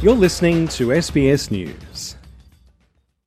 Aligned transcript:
You're 0.00 0.14
listening 0.14 0.68
to 0.68 0.90
SBS 0.90 1.50
News. 1.50 2.14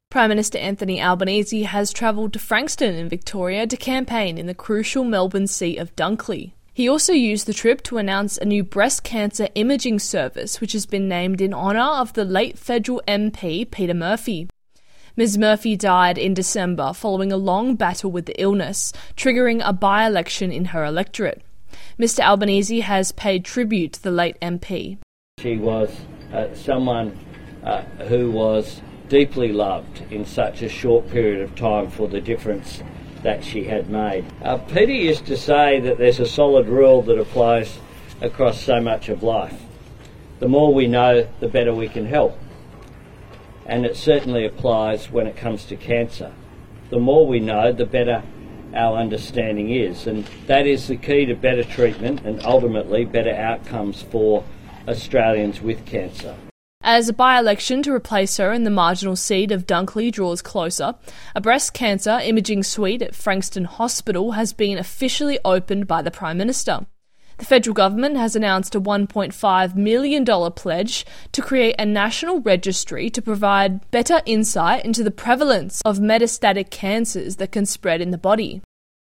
Prime 0.09 0.29
Minister 0.29 0.57
Anthony 0.57 1.01
Albanese 1.01 1.63
has 1.63 1.91
travelled 1.91 2.31
to 2.31 2.39
Frankston 2.39 2.95
in 2.95 3.09
Victoria 3.09 3.67
to 3.67 3.75
campaign 3.75 4.37
in 4.37 4.47
the 4.47 4.53
crucial 4.53 5.03
Melbourne 5.03 5.47
seat 5.47 5.79
of 5.79 5.93
Dunkley. 5.97 6.53
He 6.73 6.87
also 6.87 7.11
used 7.11 7.45
the 7.45 7.53
trip 7.53 7.81
to 7.83 7.97
announce 7.97 8.37
a 8.37 8.45
new 8.45 8.63
breast 8.63 9.03
cancer 9.03 9.49
imaging 9.53 9.99
service, 9.99 10.61
which 10.61 10.71
has 10.71 10.85
been 10.85 11.09
named 11.09 11.41
in 11.41 11.53
honour 11.53 11.81
of 11.81 12.13
the 12.13 12.23
late 12.23 12.57
federal 12.57 13.01
MP 13.05 13.69
Peta 13.69 13.93
Murphy. 13.93 14.47
Ms. 15.17 15.37
Murphy 15.37 15.75
died 15.75 16.17
in 16.17 16.33
December 16.33 16.93
following 16.93 17.33
a 17.33 17.37
long 17.37 17.75
battle 17.75 18.13
with 18.13 18.27
the 18.27 18.41
illness, 18.41 18.93
triggering 19.17 19.61
a 19.61 19.73
by 19.73 20.07
election 20.07 20.53
in 20.53 20.65
her 20.71 20.85
electorate. 20.85 21.41
Mr. 21.99 22.21
Albanese 22.21 22.79
has 22.79 23.11
paid 23.11 23.43
tribute 23.43 23.91
to 23.91 24.03
the 24.03 24.09
late 24.09 24.39
MP. 24.39 24.99
She 25.37 25.57
was 25.57 25.91
uh, 26.33 26.53
someone 26.55 27.17
uh, 27.63 27.81
who 28.07 28.31
was 28.31 28.81
deeply 29.09 29.51
loved 29.51 30.01
in 30.11 30.25
such 30.25 30.61
a 30.61 30.69
short 30.69 31.09
period 31.09 31.41
of 31.41 31.55
time 31.55 31.89
for 31.89 32.07
the 32.07 32.21
difference 32.21 32.81
that 33.23 33.43
she 33.43 33.63
had 33.65 33.89
made. 33.89 34.25
Uh, 34.41 34.57
Peta 34.57 34.93
used 34.93 35.25
to 35.25 35.37
say 35.37 35.79
that 35.79 35.97
there's 35.97 36.19
a 36.19 36.25
solid 36.25 36.67
rule 36.67 37.01
that 37.03 37.19
applies 37.19 37.77
across 38.21 38.61
so 38.61 38.79
much 38.79 39.09
of 39.09 39.21
life. 39.21 39.61
The 40.39 40.47
more 40.47 40.73
we 40.73 40.87
know, 40.87 41.27
the 41.39 41.47
better 41.47 41.73
we 41.73 41.87
can 41.87 42.05
help. 42.05 42.37
And 43.65 43.85
it 43.85 43.95
certainly 43.95 44.45
applies 44.45 45.11
when 45.11 45.27
it 45.27 45.35
comes 45.35 45.65
to 45.65 45.75
cancer. 45.75 46.33
The 46.89 46.99
more 46.99 47.27
we 47.27 47.39
know, 47.39 47.71
the 47.71 47.85
better 47.85 48.23
our 48.73 48.97
understanding 48.97 49.69
is. 49.69 50.07
And 50.07 50.25
that 50.47 50.65
is 50.65 50.87
the 50.87 50.97
key 50.97 51.25
to 51.25 51.35
better 51.35 51.63
treatment 51.63 52.21
and 52.21 52.43
ultimately 52.43 53.05
better 53.05 53.33
outcomes 53.33 54.01
for 54.01 54.43
Australians 54.87 55.61
with 55.61 55.85
cancer. 55.85 56.35
As 56.83 57.09
a 57.09 57.13
by 57.13 57.37
election 57.37 57.83
to 57.83 57.93
replace 57.93 58.37
her 58.37 58.51
in 58.51 58.63
the 58.63 58.71
marginal 58.71 59.15
seat 59.15 59.51
of 59.51 59.67
Dunkley 59.67 60.11
draws 60.11 60.41
closer, 60.41 60.95
a 61.35 61.41
breast 61.41 61.73
cancer 61.73 62.19
imaging 62.23 62.63
suite 62.63 63.03
at 63.03 63.13
Frankston 63.13 63.65
Hospital 63.65 64.31
has 64.31 64.51
been 64.51 64.79
officially 64.79 65.37
opened 65.45 65.87
by 65.87 66.01
the 66.01 66.09
Prime 66.09 66.37
Minister. 66.37 66.87
The 67.37 67.45
federal 67.45 67.73
government 67.73 68.17
has 68.17 68.35
announced 68.35 68.75
a 68.75 68.81
$1.5 68.81 69.75
million 69.75 70.25
pledge 70.51 71.05
to 71.31 71.41
create 71.41 71.75
a 71.77 71.85
national 71.85 72.39
registry 72.41 73.09
to 73.11 73.21
provide 73.21 73.89
better 73.91 74.21
insight 74.25 74.85
into 74.85 75.03
the 75.03 75.11
prevalence 75.11 75.81
of 75.85 75.99
metastatic 75.99 76.71
cancers 76.71 77.37
that 77.37 77.51
can 77.51 77.65
spread 77.65 78.01
in 78.01 78.11
the 78.11 78.17
body. 78.17 78.61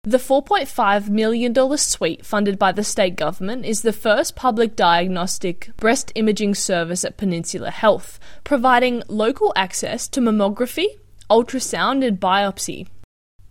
The 0.04 0.18
$4.5 0.18 1.10
million 1.10 1.54
suite 1.78 2.26
funded 2.26 2.58
by 2.58 2.72
the 2.72 2.82
state 2.82 3.14
government 3.14 3.64
is 3.64 3.82
the 3.82 3.92
first 3.92 4.34
public 4.34 4.74
diagnostic 4.74 5.70
breast 5.76 6.10
imaging 6.16 6.56
service 6.56 7.04
at 7.04 7.16
Peninsula 7.16 7.70
Health, 7.70 8.18
providing 8.42 9.04
local 9.06 9.52
access 9.54 10.08
to 10.08 10.20
mammography, 10.20 10.86
ultrasound, 11.30 12.04
and 12.04 12.18
biopsy. 12.18 12.88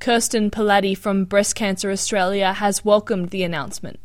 Kirsten 0.02 0.52
Pilatti 0.52 0.94
from 0.98 1.24
Breast 1.24 1.56
Cancer 1.56 1.90
Australia 1.90 2.52
has 2.52 2.84
welcomed 2.84 3.30
the 3.30 3.44
announcement. 3.44 3.98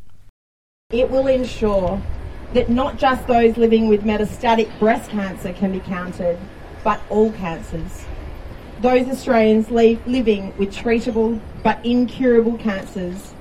It 0.91 1.11
will 1.11 1.27
ensure 1.27 2.01
that 2.55 2.71
not 2.71 2.97
just 2.97 3.27
those 3.27 3.57
living 3.57 3.89
with 3.89 4.05
metastatic 4.05 4.79
breast 4.79 5.11
cancer 5.11 5.53
can 5.53 5.73
be 5.73 5.81
counted, 5.81 6.39
but 6.85 7.01
all 7.11 7.33
cancers 7.33 8.07
those 8.81 9.09
Australians 9.09 9.71
li- 9.71 9.99
living 10.07 10.57
with 10.59 10.75
treatable 10.75 11.41
but 11.63 11.85
incurable 11.85 12.59
cancers 12.59 13.33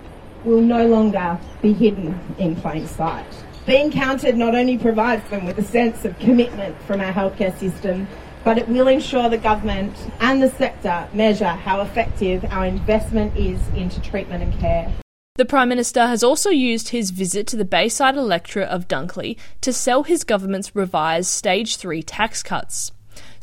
will 0.44 0.61
no 0.61 0.88
longer 0.88 1.39
be 1.61 1.73
hidden 1.73 2.19
in 2.38 2.55
plain 2.55 2.88
sight. 2.88 3.25
Being 3.66 3.92
counted 3.92 4.38
not 4.38 4.53
only 4.53 4.77
provides 4.77 5.27
them 5.30 5.45
with 5.45 5.58
a 5.58 5.64
sense 5.64 6.05
of 6.05 6.17
commitment 6.19 6.80
from 6.83 7.02
our 7.02 7.11
healthcare 7.11 7.58
system, 7.58 8.08
but 8.43 8.59
it 8.59 8.70
will 8.70 8.87
ensure 8.87 9.27
the 9.27 9.39
government 9.39 9.95
and 10.20 10.42
the 10.42 10.52
sector 10.52 11.08
measure 11.14 11.48
how 11.48 11.82
effective 11.82 12.45
our 12.52 12.65
investment 12.65 13.36
is 13.36 13.59
into 13.70 13.99
treatment 14.02 14.43
and 14.43 14.54
care. 14.59 14.93
The 15.38 15.45
Prime 15.45 15.67
Minister 15.67 16.05
has 16.05 16.23
also 16.23 16.49
used 16.49 16.89
his 16.89 17.09
visit 17.09 17.48
to 17.48 17.58
the 17.58 17.65
Bayside 17.65 18.15
electorate 18.15 18.70
of 18.70 18.88
Dunkley 18.88 19.38
to 19.61 19.73
sell 19.73 20.04
his 20.04 20.23
government's 20.23 20.76
revised 20.76 21.30
Stage 21.30 21.76
3 21.76 22.04
tax 22.04 22.42
cuts. 22.42 22.92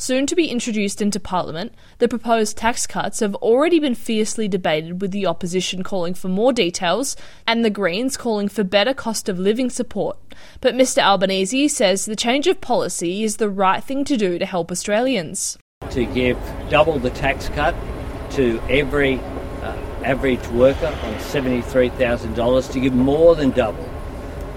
Soon 0.02 0.26
to 0.26 0.34
be 0.34 0.48
introduced 0.48 1.00
into 1.00 1.20
Parliament, 1.20 1.72
the 1.98 2.08
proposed 2.08 2.56
tax 2.56 2.88
cuts 2.88 3.20
have 3.20 3.36
already 3.36 3.78
been 3.78 3.94
fiercely 3.94 4.48
debated 4.48 5.00
with 5.00 5.12
the 5.12 5.26
opposition 5.26 5.84
calling 5.84 6.12
for 6.12 6.26
more 6.26 6.52
details 6.52 7.14
and 7.46 7.64
the 7.64 7.70
Greens 7.70 8.16
calling 8.16 8.48
for 8.48 8.64
better 8.64 8.94
cost 8.94 9.28
of 9.28 9.38
living 9.38 9.70
support. 9.70 10.18
But 10.60 10.74
Mr 10.74 10.98
Albanese 11.00 11.68
says 11.68 12.04
the 12.04 12.16
change 12.16 12.48
of 12.48 12.60
policy 12.60 13.22
is 13.22 13.36
the 13.36 13.48
right 13.48 13.80
thing 13.80 14.02
to 14.06 14.16
do 14.16 14.40
to 14.40 14.44
help 14.44 14.72
Australians. 14.72 15.56
To 15.90 16.04
give 16.04 16.36
double 16.68 16.98
the 16.98 17.10
tax 17.10 17.48
cut 17.50 17.76
to 18.30 18.60
every 18.68 19.20
uh, 19.20 19.76
average 20.04 20.44
worker 20.48 20.86
on 20.86 21.14
$73,000, 21.14 22.72
to 22.72 22.80
give 22.80 22.92
more 22.92 23.36
than 23.36 23.50
double 23.50 23.91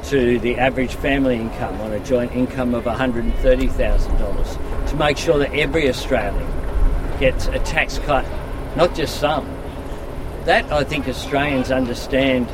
to 0.09 0.39
the 0.39 0.57
average 0.57 0.95
family 0.95 1.35
income 1.35 1.79
on 1.81 1.91
a 1.91 1.99
joint 2.01 2.31
income 2.33 2.75
of 2.75 2.83
$130,000 2.83 4.89
to 4.89 4.95
make 4.95 5.17
sure 5.17 5.39
that 5.39 5.51
every 5.53 5.89
Australian 5.89 6.45
gets 7.19 7.47
a 7.47 7.59
tax 7.59 7.97
cut, 7.99 8.25
not 8.75 8.93
just 8.93 9.19
some. 9.19 9.45
That 10.45 10.71
I 10.71 10.83
think 10.83 11.07
Australians 11.07 11.71
understand 11.71 12.47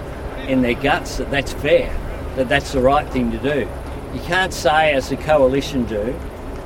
in 0.49 0.61
their 0.61 0.75
guts 0.75 1.17
that 1.17 1.29
that's 1.29 1.53
fair, 1.53 1.93
that 2.35 2.47
that's 2.47 2.71
the 2.71 2.81
right 2.81 3.07
thing 3.09 3.31
to 3.31 3.37
do. 3.37 3.67
You 4.13 4.21
can't 4.21 4.53
say, 4.53 4.93
as 4.93 5.09
the 5.09 5.17
coalition 5.17 5.85
do, 5.85 6.17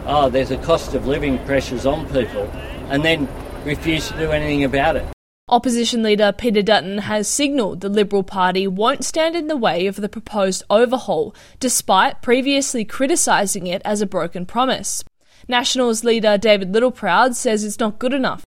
oh, 0.05 0.29
there's 0.29 0.51
a 0.51 0.57
cost 0.57 0.93
of 0.93 1.07
living 1.07 1.39
pressures 1.45 1.85
on 1.85 2.05
people, 2.07 2.47
and 2.89 3.03
then 3.03 3.27
refuse 3.65 4.09
to 4.09 4.17
do 4.17 4.31
anything 4.31 4.63
about 4.63 4.97
it. 4.97 5.14
Opposition 5.47 6.01
leader 6.01 6.33
Peter 6.35 6.63
Dutton 6.63 6.97
has 6.97 7.27
signalled 7.27 7.81
the 7.81 7.87
Liberal 7.87 8.23
Party 8.23 8.65
won't 8.65 9.05
stand 9.05 9.35
in 9.35 9.45
the 9.45 9.55
way 9.55 9.85
of 9.85 9.95
the 9.95 10.09
proposed 10.09 10.63
overhaul, 10.71 11.35
despite 11.59 12.23
previously 12.23 12.83
criticising 12.83 13.67
it 13.67 13.83
as 13.85 14.01
a 14.01 14.07
broken 14.07 14.47
promise. 14.47 15.03
Nationals 15.47 16.03
leader 16.03 16.39
David 16.39 16.73
Littleproud 16.73 17.35
says 17.35 17.63
it's 17.63 17.79
not 17.79 17.99
good 17.99 18.11
enough. 18.11 18.43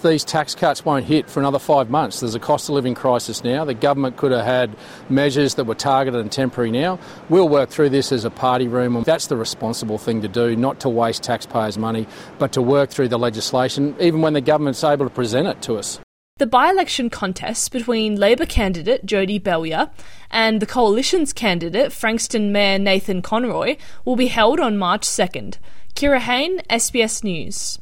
These 0.00 0.22
tax 0.22 0.54
cuts 0.54 0.84
won't 0.84 1.06
hit 1.06 1.28
for 1.28 1.40
another 1.40 1.58
five 1.58 1.90
months. 1.90 2.20
There's 2.20 2.36
a 2.36 2.38
cost 2.38 2.68
of 2.68 2.76
living 2.76 2.94
crisis 2.94 3.42
now. 3.42 3.64
The 3.64 3.74
government 3.74 4.16
could 4.16 4.30
have 4.30 4.44
had 4.44 4.76
measures 5.10 5.56
that 5.56 5.64
were 5.64 5.74
targeted 5.74 6.20
and 6.20 6.30
temporary 6.30 6.70
now. 6.70 7.00
We'll 7.28 7.48
work 7.48 7.68
through 7.68 7.88
this 7.88 8.12
as 8.12 8.24
a 8.24 8.30
party 8.30 8.68
room. 8.68 9.02
That's 9.02 9.26
the 9.26 9.36
responsible 9.36 9.98
thing 9.98 10.22
to 10.22 10.28
do, 10.28 10.54
not 10.54 10.78
to 10.80 10.88
waste 10.88 11.24
taxpayers' 11.24 11.76
money, 11.76 12.06
but 12.38 12.52
to 12.52 12.62
work 12.62 12.90
through 12.90 13.08
the 13.08 13.18
legislation, 13.18 13.96
even 13.98 14.20
when 14.20 14.34
the 14.34 14.40
government's 14.40 14.84
able 14.84 15.04
to 15.04 15.12
present 15.12 15.48
it 15.48 15.60
to 15.62 15.74
us. 15.78 15.98
The 16.38 16.46
by 16.46 16.70
election 16.70 17.10
contest 17.10 17.72
between 17.72 18.14
Labor 18.14 18.46
candidate 18.46 19.04
Jodie 19.04 19.42
Belyea 19.42 19.90
and 20.30 20.62
the 20.62 20.66
Coalition's 20.66 21.32
candidate, 21.32 21.92
Frankston 21.92 22.52
Mayor 22.52 22.78
Nathan 22.78 23.22
Conroy, 23.22 23.76
will 24.04 24.14
be 24.14 24.28
held 24.28 24.60
on 24.60 24.78
March 24.78 25.02
2nd. 25.02 25.56
Kira 25.96 26.20
Hain, 26.20 26.60
SBS 26.70 27.24
News. 27.24 27.80